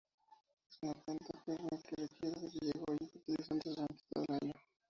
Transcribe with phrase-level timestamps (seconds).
[0.67, 4.53] Es una planta perenne que requiere de riego y fertilizantes durante todo el año.